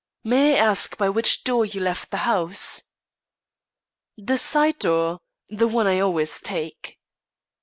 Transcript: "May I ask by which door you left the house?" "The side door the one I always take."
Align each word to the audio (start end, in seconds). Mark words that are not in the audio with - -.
"May 0.23 0.55
I 0.55 0.63
ask 0.65 0.97
by 0.97 1.09
which 1.09 1.43
door 1.43 1.63
you 1.63 1.79
left 1.79 2.09
the 2.09 2.17
house?" 2.25 2.81
"The 4.17 4.35
side 4.39 4.79
door 4.79 5.19
the 5.47 5.67
one 5.67 5.85
I 5.85 5.99
always 5.99 6.41
take." 6.41 6.97